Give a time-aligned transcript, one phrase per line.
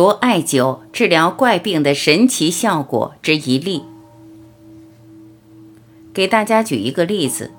[0.00, 3.82] 着艾灸治疗怪病的神奇效果之一例。
[6.14, 7.50] 给大家举一个例子：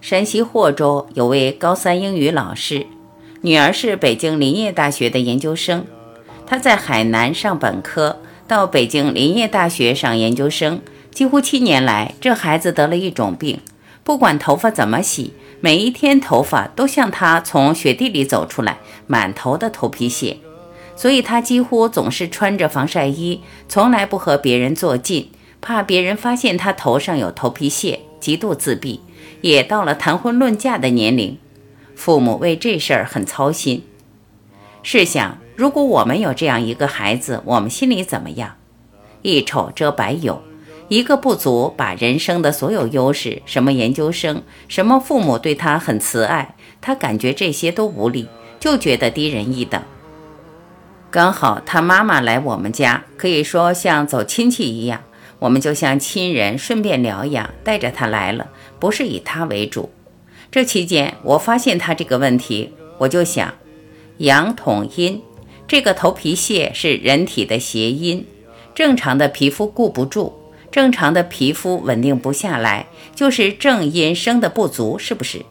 [0.00, 2.86] 山西霍州有位高三英语老师，
[3.40, 5.84] 女儿是北京林业大学的研究生。
[6.46, 10.80] 他在海南上本科，到北京林业大学上研究生，
[11.10, 13.58] 几乎七年来，这孩子得了一种病，
[14.04, 20.36] 不管头发怎么洗，每一天头发都像他从雪地里走出来，满头的头皮屑。
[20.98, 25.30] 所以他几乎总是穿着防晒衣，从来不和别人坐近。
[25.60, 29.00] 怕别人发现他头上有头皮屑，极度自闭，
[29.40, 31.38] 也到了谈婚论嫁的年龄。
[31.94, 33.84] 父母为这事儿很操心。
[34.82, 38.56] 试想，如果我们有这样一个孩子，我们心里怎么样？
[39.22, 40.42] 一丑遮百有，
[40.88, 49.80] 一个不足把人生的所有优势，什么研究生，什么父母对他很慈爱，他感觉这些都无力，就觉得低人一等。
[51.10, 55.02] 刚好他妈妈来我们家，可以说像走亲戚一样。
[55.38, 59.90] 我们就像亲人，顺便疗养，带着他来了，不是以他为主。
[60.50, 63.54] 这期间，我发现他这个问题，我就想，
[64.18, 65.22] 阳统阴，
[65.66, 68.26] 这个头皮屑是人体的邪阴，
[68.74, 70.32] 正常的皮肤固不住，
[70.70, 75.46] 正常的皮肤稳定不下来，就是正阴生的不足，是不是？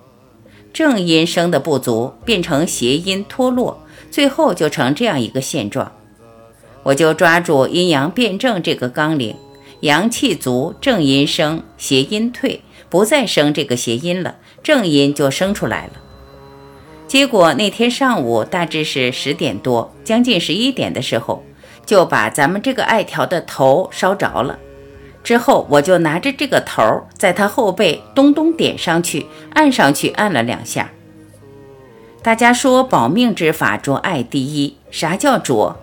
[0.73, 5.91] 正阴生的不足变成邪阴脱落，最后就成这样一个现状。
[6.83, 9.35] 我就抓住阴阳辩证这个纲领。
[9.81, 15.93] 阳气足，正阴生，邪阴退，不再生这个邪阴了，正阴就生出来了。
[17.07, 21.43] 结果那天上午大致是十点多，将近十一点的时候，
[21.85, 24.57] 就把咱们这个艾条的头烧着了。
[25.23, 30.89] 之后我就拿着这个头，在他后背咚咚点上去，按上去按了两下。
[32.27, 34.75] 大家说保命之法，着爱第一。
[34.91, 35.77] 啥叫着？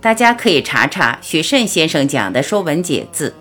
[0.00, 3.34] 大家可以查查许慎先生讲的《说文解字》，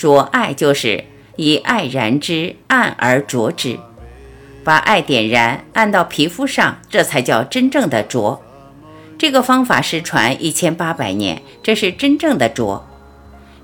[0.00, 1.04] 着爱就是
[1.36, 3.78] 以爱燃之，按而着之，
[4.64, 8.40] 把爱点燃，按到皮肤上，这才叫真正的着。
[9.18, 12.82] 这个方法失传一千八百年，这是真正的着。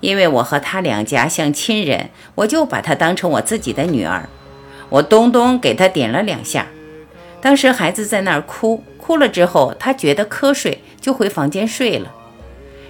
[0.01, 4.29] 因为我和他两家像亲人，我就把他当成我自己的女儿。
[4.91, 6.67] 我咚咚给他点了两下，
[7.45, 12.11] 当时孩子在那儿哭，哭了之后，他觉得瞌睡，就回房间睡了。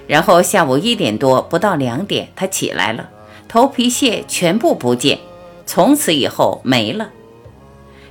[0.07, 3.09] 然后下午一点多不到两点，他起来了，
[3.49, 5.19] 头皮屑全部不见，
[5.65, 7.11] 从此以后没了。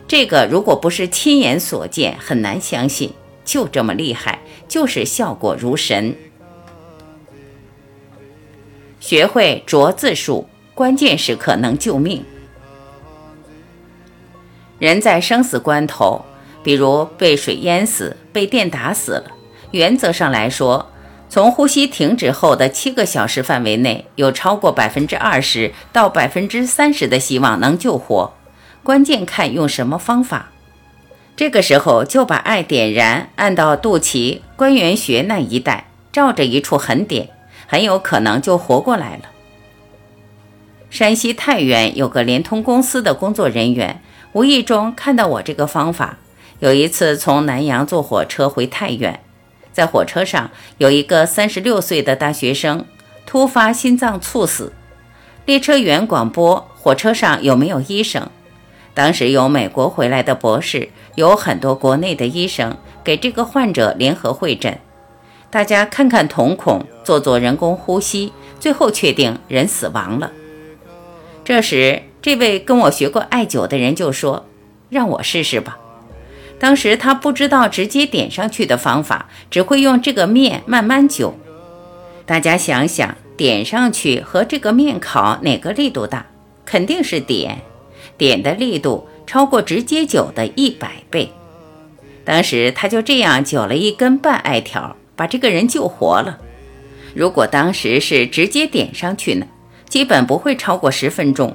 [0.06, 6.15] 这个如果不是亲眼所见，很难相信，就这么厉害，就是效果如神。
[9.00, 12.22] 学会着字术，关键时刻能救命。
[14.78, 16.22] 人在生死关头，
[16.65, 19.25] 比如被水淹死、被电打死了，
[19.71, 20.91] 原则上来说。
[21.29, 28.33] 从呼吸停止后的七个小时范围内，有超过百分之二十到百分之三十的希望能救活，
[28.85, 30.51] 关键看用什么方法。
[31.35, 37.31] 这个时候就把艾点燃，按到肚脐关元穴那一带，照着一处痕点，
[37.67, 39.23] 很有可能就活过来了。
[40.91, 44.01] 山西太原有个联通公司的工作人员，
[44.33, 46.19] 无意中看到我这个方法，
[46.65, 49.21] 有一次从南阳坐火车回太原。
[49.71, 52.87] 在火车上，有一个三十六岁的大学生
[53.27, 54.73] 突发心脏猝死。
[55.45, 58.31] 列车员广播：火车上有没有医生？
[58.95, 62.75] 当时有美国回来的博士，有很多国内的医生
[63.05, 64.81] 给这个患者联合会诊。
[65.51, 70.33] 大家看看瞳孔，做做人工呼吸，最后确定人死亡了。
[71.45, 74.47] 这时，这位跟我学过艾灸的人就说
[74.89, 75.77] ：“让我试试吧。”
[76.59, 81.33] 当时他不知道直接点上去的方法，只会用这个面慢慢灸。
[82.25, 86.27] 大家想想，点上去和这个面烤哪个力度大？
[86.65, 87.61] 肯定是点，
[88.17, 91.31] 点的力度超过直接灸的一百倍。
[92.25, 96.39] 当时他就这样灸了一根半艾条，把这个人救活了。
[97.15, 99.47] 如果当时是直接点上去呢，
[99.89, 101.55] 基本不会超过十分钟，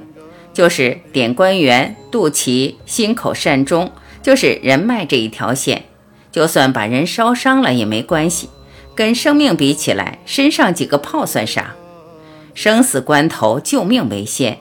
[0.52, 3.90] 就是点关元、肚脐、心口、膻中。
[4.22, 5.84] 就是人脉这一条线，
[6.30, 8.48] 就算把人烧伤了也没关系，
[8.94, 11.74] 跟生命比起来，身上几个泡算啥？
[12.54, 14.58] 生死关头，救命为先。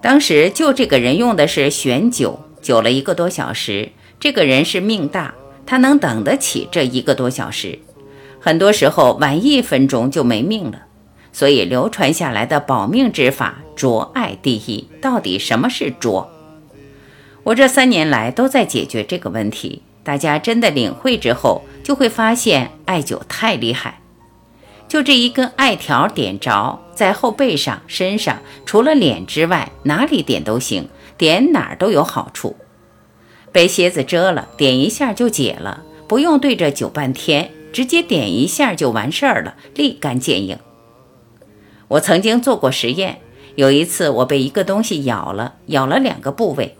[0.00, 3.90] 当时救这个人用的是悬灸，灸了一个多小时。
[4.18, 5.34] 这个人是命大，
[5.64, 7.78] 他能等得起这一个多小时。
[8.40, 10.82] 很多时候晚一分钟就没命了。
[11.32, 14.88] 所以流传下来的保命之法，着爱第一。
[15.00, 16.28] 到底什么是着？
[17.42, 24.00] 我这三年来都在解决这个问题，大家真的领会之后，就会发现艾灸太厉害。
[24.86, 32.56] 就这一根艾条点着在后背上、身上，除了脸之外，哪里点都行，点哪儿都有好处。
[33.52, 40.58] 被蝎子蛰了，点一下就解了，不用对着灸半天，直接点一下就完事儿了，立竿见影。
[41.88, 43.20] 我曾经做过实验，
[43.54, 46.76] 有一次我被一个东西咬了，咬了两个部位。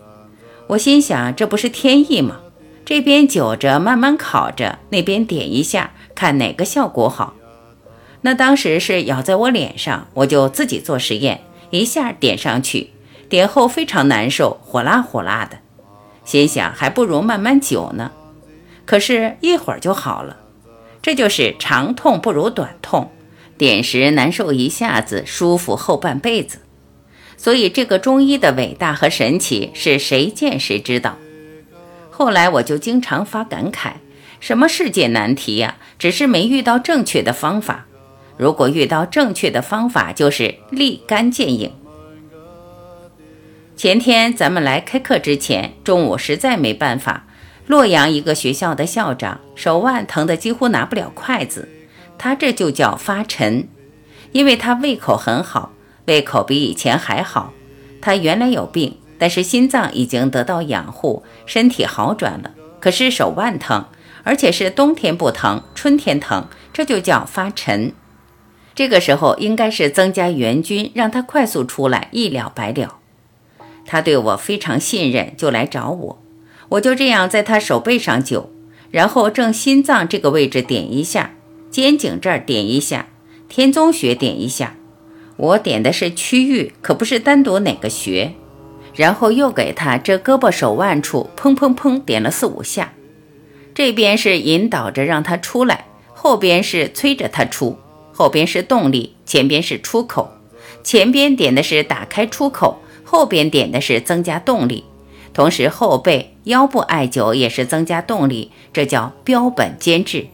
[0.71, 2.39] 我心想，这不是天意吗？
[2.85, 7.33] 这边灸着，慢慢烤着，那边点一下，看哪个效果好。
[8.21, 11.41] 那当时是咬在我脸上，我就自己做实验，
[11.71, 12.91] 一下点上去，
[13.27, 15.57] 点后非常难受，火辣火辣的。
[16.23, 18.11] 心想还不如慢慢灸呢，
[18.85, 20.37] 可是一会儿就好了。
[21.01, 23.11] 这就是长痛不如短痛，
[23.57, 26.59] 点时难受一下子，舒服后半辈子。
[27.41, 31.17] 所以这个中医的伟大和神奇是谁见谁知道。
[32.11, 33.93] 后来我就经常发感慨：
[34.39, 37.87] 什么世界难题呀，只是没遇到正确的方法。
[38.37, 41.71] 如果遇到正确的方法，就是立竿见影。
[43.75, 47.25] 前天咱们来开课之前，中午实在没办法。
[47.65, 51.67] 洛阳一个学校的校长手腕疼得几乎拿不了筷子，
[52.19, 53.67] 他这就叫发沉，
[54.31, 55.71] 因为他胃口很好，
[56.05, 57.53] 胃口比以前还好。
[58.01, 62.51] 他原来有病，但是心脏已经得到养护，身体好转了。
[62.79, 63.85] 可是手腕疼，
[64.23, 67.93] 而且是冬天不疼，春天疼，这就叫发沉。
[68.73, 72.97] 这个时候应该是增加援军，让他快速出来，一了百了。
[73.85, 76.21] 他对我非常信任，就来找我。
[76.69, 78.45] 我就这样在他手背上灸，
[78.89, 81.33] 然后正心脏这个位置点一下，
[81.69, 83.07] 肩颈这儿点一下，
[83.49, 84.75] 天宗穴点一下。
[85.41, 88.33] 我点的是区域，可不是单独哪个穴。
[88.93, 92.93] 然后又给他这胳膊手腕处砰砰砰点了四五下。
[93.73, 97.79] 这边是引导着让他出来，后边是催着他出，
[98.13, 100.31] 后边是动力，前边是出口。
[100.83, 102.79] 前边点的是打开出口。
[103.03, 104.85] 后边点的是增加动力，
[105.33, 110.27] 同时后背、腰部艾灸也是增加动力，这叫标本兼治。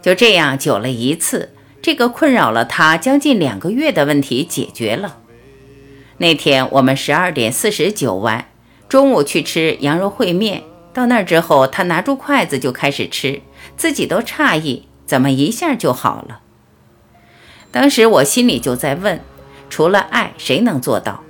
[0.00, 5.18] 就这样灸了一次，这个困扰了他将近两个月的问题解决了。
[6.18, 8.48] 那天我们十二点四十九完，
[8.88, 13.42] 中午去吃羊肉烩面，到那儿之后，他拿住筷子就开始吃，
[13.76, 16.40] 自己都诧异，怎么一下就好了？
[17.70, 19.20] 当时我心里就在问：
[19.70, 21.22] 除了爱，谁能做到？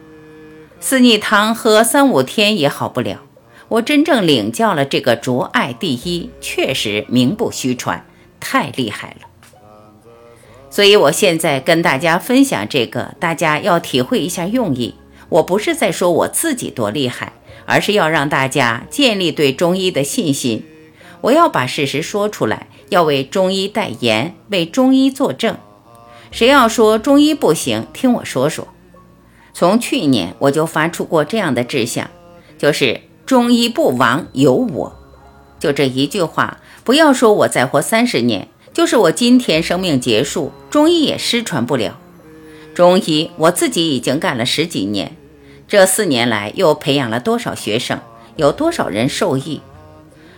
[0.80, 3.20] 四逆汤喝三五天也好不了，
[3.68, 8.06] 我真正领教了这个卓爱第一，确实名不虚传，
[8.40, 9.27] 太厉害了。
[10.70, 14.94] 所以我现在跟大家分享这个，大家要体会一下用意。
[15.28, 17.32] 我不是在说我自己多厉害，
[17.66, 20.64] 而是要让大家建立对中医的信心。
[21.20, 25.56] 我要把事实说出来，要为中医代言，为中医作证。
[26.30, 28.68] 谁要说中医不行，听我说说。
[29.52, 32.08] 从去年我就发出过这样的志向，
[32.56, 34.96] 就是中医不亡有我，
[35.58, 36.58] 就这一句话。
[36.84, 38.48] 不要说我再活三十年，
[38.78, 41.98] 就是我今天生命结束，中医也失传不了。
[42.76, 45.16] 中医我自己已经干了十几年，
[45.66, 47.98] 这四年来又培养了多少学生，
[48.36, 49.60] 有多少人受益？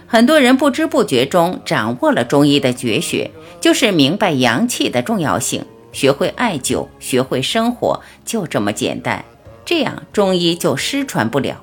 [0.07, 5.67] 很多人不知不觉中掌握了中医的绝学，就是明白阳气的重要性。
[5.93, 9.23] 学会艾灸，学会生活，就这么简单。
[9.67, 11.63] 这样中医就失传不了。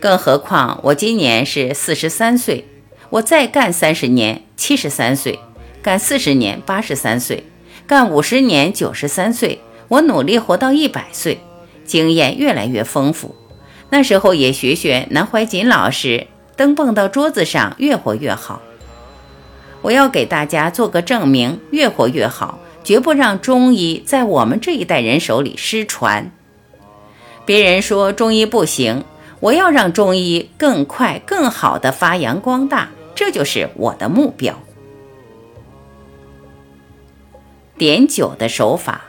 [0.00, 2.64] 更何况我今年是四十三岁，
[3.10, 5.34] 我再干三十年，七十三岁；
[5.82, 7.44] 干四十年，八十三岁；
[7.86, 9.60] 干五十年，九十三岁。
[9.88, 11.40] 我努力活到一百岁，
[11.84, 13.34] 经验越来越丰富。
[13.90, 18.60] 那时候也学学南怀瑾老师，灯蹦到桌子上，越活越好。
[19.80, 22.58] 我要给大家做个证明，越活越好。
[22.84, 26.32] 绝不让中医在我们这一代人手里失传。
[27.44, 29.04] 别人说中医不行，
[29.40, 34.58] 我要让中医更快、更好的发扬光大，这就是我的目标。
[37.78, 39.04] 点灸的手法，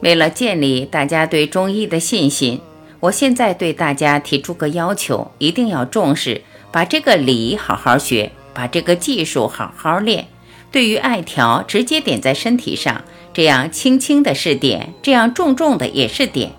[0.00, 2.60] 为了建立大家对中医的信心，
[2.98, 10.26] 我现在对大家提出个要求：一定要重视，把这个理好好学，把这个技术好好练。
[10.72, 16.50] 对于艾条，直接点在身体上，这样轻轻的是点，这样重重的也是点。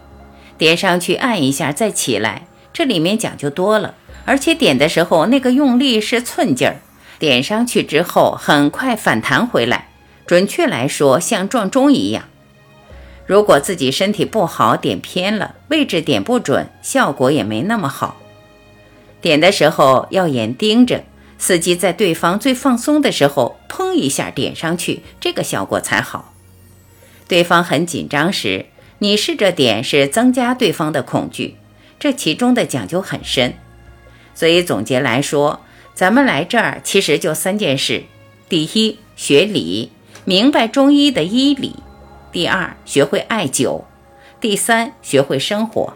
[0.57, 3.95] 点上去按一下再起来，这里面讲究多了。
[4.23, 6.79] 而且点的时候那个用力是寸劲儿，
[7.19, 9.89] 点上去之后很快反弹回来。
[10.25, 12.25] 准确来说，像撞钟一样。
[13.25, 18.17] 如果自己身体不好，点偏了位置，点不准，效果也没那么好。
[19.21, 21.03] 点的时候要眼盯着，
[21.39, 26.33] 伺机在对方最放松的时候，砰一下点上去，这个效果才好。
[27.27, 28.65] 对方很紧张时，
[28.99, 31.55] 你试着点是增加对方的恐惧，
[31.99, 33.53] 这其中的讲究很深。
[34.33, 35.61] 所以总结来说，
[35.93, 38.03] 咱们来这儿其实就三件事：
[38.49, 39.91] 第一，学理，
[40.23, 41.71] 明白中医的医理；
[42.31, 43.81] 第二，学会艾灸；
[44.39, 45.93] 第三，学会生活。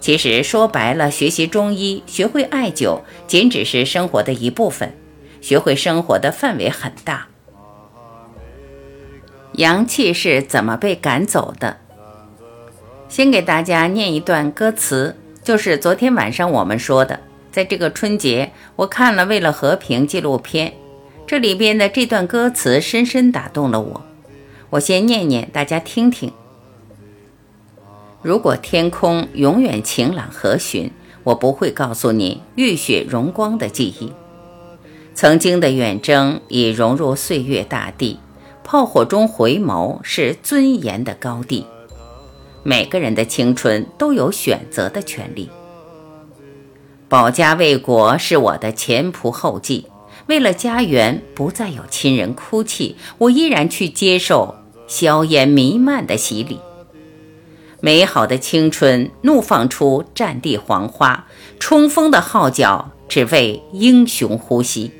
[0.00, 4.94] 其实说白了，学习中医、学会艾灸，仅只是生活的一部分，
[5.40, 7.28] 学会生活的范围很大。
[9.54, 11.78] 阳气是怎么被赶走的？
[13.08, 17.20] 先给大家念一段歌词，就是昨天晚上我们说的。
[17.50, 20.72] 在这个春节，我看了《为了和平》纪录片，
[21.26, 24.02] 这里边的这段歌词深深打动了我。
[24.70, 26.32] 我先念念，大家听听。
[28.22, 30.90] 如果天空永远晴朗和煦，
[31.24, 34.12] 我不会告诉你浴血荣光的记忆。
[35.14, 38.18] 曾经的远征已融入岁月大地。
[38.64, 41.66] 炮火中回眸是尊严的高地。
[42.62, 45.50] 每个人的青春都有选择的权利。
[47.08, 49.88] 保家卫国是我的前仆后继。
[50.32, 54.54] 为了家园不再有亲人哭泣，我依然去接受
[54.88, 56.58] 硝烟弥漫的洗礼。
[57.80, 61.26] 美好的青春怒放出战地黄花，
[61.60, 64.90] 冲锋的号角只为英雄呼吸。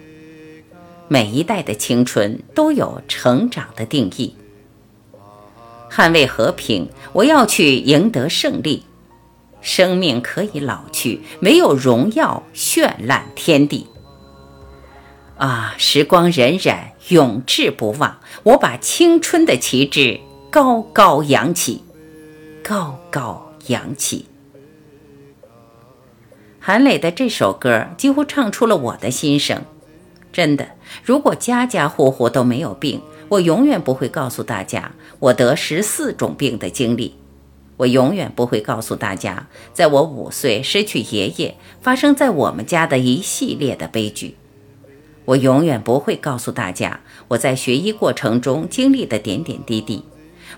[1.09, 4.37] 每一代的青春都有成长的定义。
[5.91, 8.83] 捍卫和平，我要去赢得胜利。
[9.63, 13.87] 生命可以老去，没有荣耀绚烂天地。
[15.43, 18.21] 啊，时光荏苒，永志不忘。
[18.45, 20.21] 我把青春的旗帜
[20.53, 21.83] 高高扬起，
[22.63, 24.27] 高高扬起。
[26.61, 29.65] 韩磊的这首歌几乎唱出了我的心声。
[30.33, 37.17] 真的，如果家家户户都没有病，我永远不会告诉大家我得十四种病的经历。
[37.79, 44.37] 我永远不会告诉大家，在我五岁失去爷爷，发生在我们家的一系列的悲剧。
[45.25, 50.05] 我永远不会告诉大家我在学医过程中经历的点点滴滴。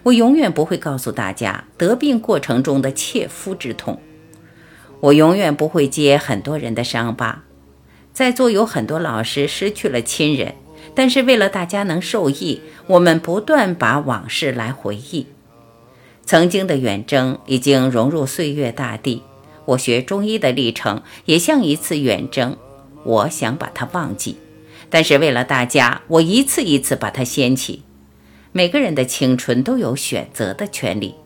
[0.03, 4.01] 我永远不会告诉大家得病过程中的切肤之痛。
[5.01, 7.45] 我永远不会揭很多人的伤疤。
[8.13, 10.55] 在座有很多老师失去了亲人，
[10.95, 15.27] 但是为了大家能受益，我们不断把往事来回忆。
[16.25, 19.23] 曾经的远征已经融入岁月大地，
[19.67, 22.57] 我学中医的历程也像一次远征。
[23.05, 24.39] 我想把它忘记，
[24.95, 27.83] 但是为了大家，我一次一次把它掀起。
[28.53, 31.17] 每个人的青春都有选择的权利，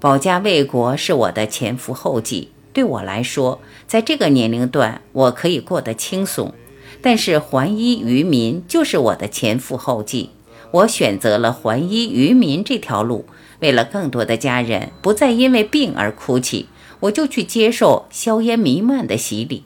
[0.00, 2.48] 保家卫国是我的前赴后继。
[2.72, 6.52] 对我来说，在这个年龄段，我可以过得轻松，
[7.00, 10.30] 但是还医于民就是我的前赴后继。
[10.72, 13.26] 我选择了还医于民这条路，
[13.60, 16.66] 为了更多的家人不再因为病而哭泣，
[16.98, 19.62] 我就去接受硝烟弥漫的洗礼。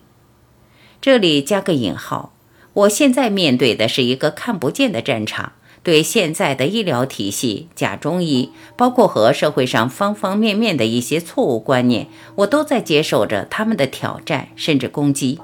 [1.01, 2.35] 这里加个引号，
[2.73, 5.53] 我现在面对的是一个看不见的战场。
[5.83, 15.39] 对现在的医疗体系、假中医，包括和社会上方方面面的一些错误观念，我都在接受着他们的挑战，甚至攻击。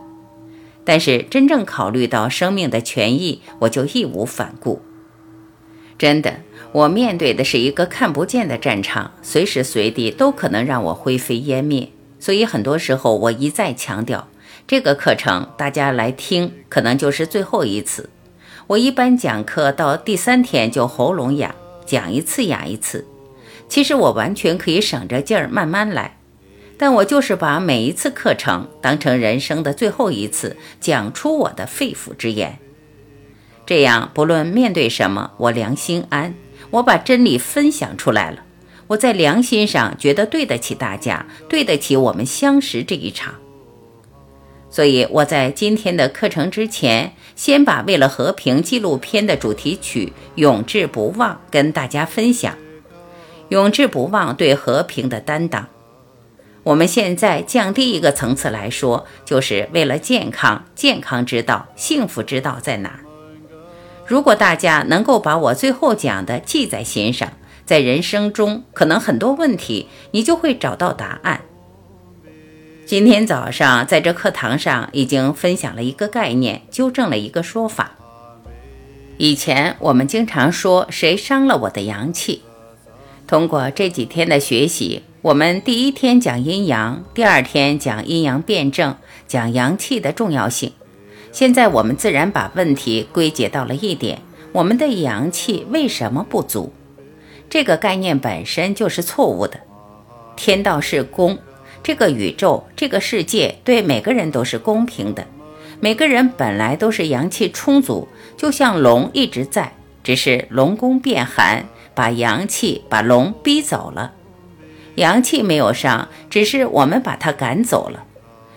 [0.85, 4.83] 但是真正考虑到生命的权益，我就义无反顾。
[5.97, 6.41] 真的，
[6.73, 11.89] 我面对的是一个看不见的战场，随时随地都可能让我灰飞烟灭。
[12.21, 14.29] 所以很多时候，我一再强调，
[14.69, 18.11] 这个课程大家来听，可能就是最后一次。
[18.67, 21.55] 我一般讲课到第三天就喉咙哑，
[21.87, 23.07] 讲一次哑一次。
[23.69, 26.19] 其实我完全可以省着劲儿慢慢来，
[26.77, 32.59] 但我就是把每一次课程当成人生的最后一次，讲出我的肺腑之言。
[33.65, 36.35] 这样不论面对什么，我良心安。
[36.71, 38.43] 我把真理分享出来了，
[38.89, 43.37] 我在良心上觉得对得起大家，对得起我们相识这一场。
[44.77, 52.55] 所以我在今天的课程之前，先把《为了和平》纪录片的主题曲《永志不忘》跟大家分享。
[53.49, 55.67] 永志不忘对和平的担当。
[56.63, 63.01] 我们现在降低一个层次来说，就是为了健康，健康之道，幸福之道在哪儿？
[64.05, 67.33] 如果大家能够把我最后讲的记在心上，
[67.65, 71.46] 在人生中可能很多问题，你就会找到答案。
[72.87, 77.97] 今天早上在这课堂上已经分享了一个概念，纠正了一个说法。
[79.17, 82.43] 以前我们经常说谁伤了我的阳气，
[83.27, 88.95] 通过这几天的学习，我们第一天讲阴阳，第二天讲阴阳辩证，
[89.27, 90.71] 讲阳气的重要性。
[91.33, 94.21] 现在我们自然把问题归结到了一点：
[94.53, 96.73] 我们的阳气为什么不足？
[97.51, 99.59] 这个概念本身就是错误的。
[100.37, 101.37] 天道是公，
[101.87, 105.25] 这个宇宙、这个世界对每个人都是公平的。
[105.79, 111.65] 每个人本来都是阳气充足，就像龙一直在，只是龙宫变寒，
[111.95, 114.15] 把阳气、把龙逼走了。
[114.97, 118.03] 阳气没有伤，只是我们把它赶走了。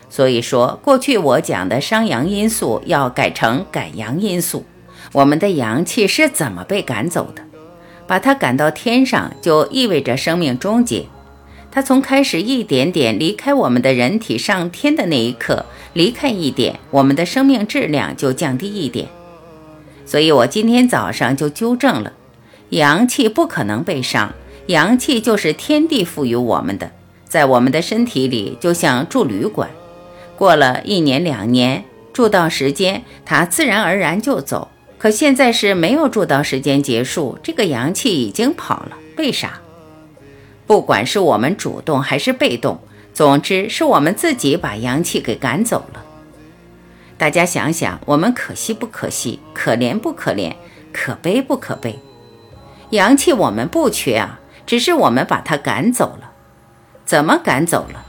[0.09, 4.65] 所以说，过去我讲的伤阳因素要改成赶阳因素。
[5.11, 7.43] 我们的阳气是怎么被赶走的？
[8.07, 11.05] 把它赶到天上，就意味着生命终结。
[11.71, 19.07] 它从开始一点点离开我们的人体上天的那一刻，离开一点，我们的生命质量就降低一点。
[20.05, 22.13] 所以我今天早上就纠正了：
[22.69, 24.33] 阳气不可能被伤，
[24.65, 26.91] 阳气就是天地赋予我们的，
[27.25, 29.69] 在我们的身体里就像住旅馆，
[30.35, 34.69] 过了一年两年，住到时间，它自然而然就走。
[34.97, 39.61] 可现在是没有住到时间结束，这个阳气已经跑了，为啥？
[40.69, 42.79] 不管是我们主动还是被动，
[43.11, 46.05] 总之是我们自己把阳气给赶走了。
[47.17, 49.39] 大家想想，我们可惜不可惜？
[49.51, 50.53] 可怜不可怜？
[50.93, 51.97] 可悲不可悲？
[52.91, 56.33] 阳气我们不缺啊，只是我们把它赶走了。
[57.03, 58.05] 怎么赶走了？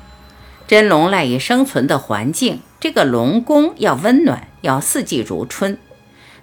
[0.66, 5.78] 真龙赖以生存的环境，这个龙宫要温暖，要四季如春。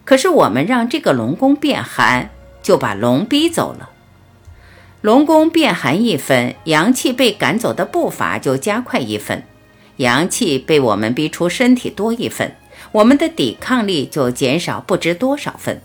[0.04, 2.32] 可是我们让这个龙宫变寒，
[2.64, 3.92] 就把龙逼走了。
[5.02, 9.42] 龙宫变寒一分，阳气被赶走的步伐就加快一分；
[9.98, 12.56] 阳气被我们逼出身体多一分，
[12.92, 15.82] 我们的抵抗力就减少不知多少分，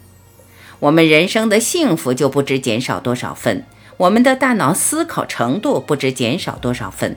[0.80, 3.66] 我们人生的幸福就不知减少多少分，
[3.98, 7.16] 我们的大脑思考程度不知减少多少分，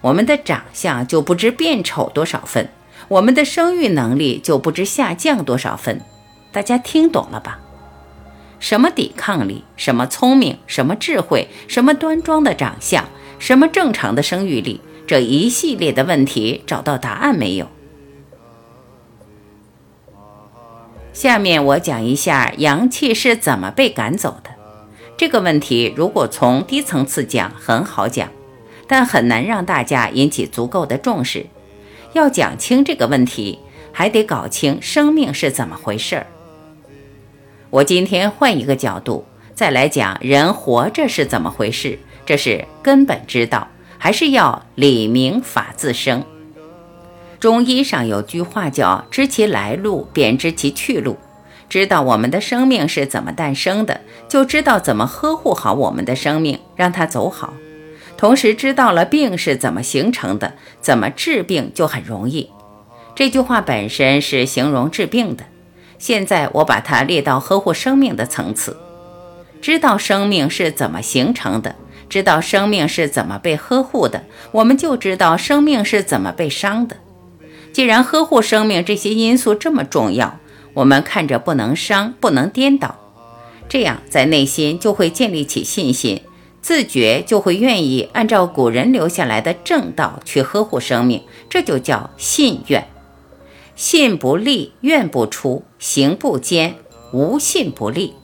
[0.00, 2.68] 我们的长相就不知变丑多少分，
[3.06, 6.00] 我们的生育能力就不知下降多少分。
[6.50, 7.60] 大家听懂了吧？
[8.58, 9.64] 什么抵抗力？
[9.76, 10.58] 什么聪明？
[10.66, 11.48] 什么智慧？
[11.68, 13.04] 什么端庄的长相？
[13.38, 14.80] 什么正常的生育力？
[15.06, 17.68] 这一系列的问题找到答案没有？
[21.12, 24.50] 下面我讲一下阳气是怎么被赶走的。
[25.16, 28.28] 这个问题如果从低层次讲很好讲，
[28.86, 31.46] 但很难让大家引起足够的重视。
[32.12, 33.58] 要讲清这个问题，
[33.92, 36.26] 还得搞清生命是怎么回事儿。
[37.70, 46.24] 我今天换一个角度再来讲人活着是怎么回事，这是根本之道，还是要理明法自生。
[47.40, 51.16] 中医上有句话叫“知其来路，便知其去路”。
[51.68, 57.52] 知道我们的生命是怎么诞生的，就知道怎么呵护好我们的生命，让它走好。
[58.16, 62.50] 同时知道了病是怎么形成的，怎么治病就很容易。
[63.14, 65.44] 这句话本身是形容治病的。
[65.98, 68.76] 现在我把它列到呵护生命的层次，
[69.60, 71.74] 知道生命是怎么形成的，
[72.08, 76.96] 知道生命是怎么被呵护的，我们就知道生命是怎么被伤的。
[77.72, 80.38] 既然呵护生命这些因素这么重要，
[80.74, 82.96] 我们看着不能伤，不能颠倒，
[83.68, 86.22] 这样在内心就会建立起信心，
[86.62, 92.86] 自觉就会愿意按照古人留下来的正道去呵护生命，这就叫信愿。
[93.76, 96.76] 信不立，愿不出，行不坚，
[97.12, 98.14] 无信不立。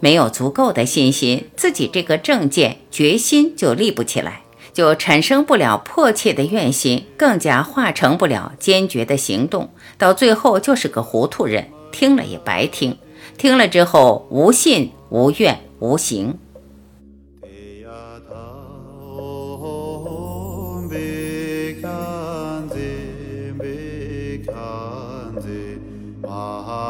[0.00, 4.42] 没有足够的信心，自己这个正见、决心就立不起来，
[4.74, 12.98] 就产生不了迫切的愿心，更加化成不了坚决的行动，到最后就是个糊涂人，听了也白听，
[13.38, 16.38] 听了之后无信、无怨、无行。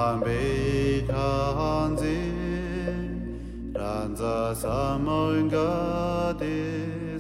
[0.03, 2.19] Ambe tanzi
[3.75, 6.57] ranza samanga de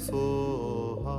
[0.06, 1.18] soha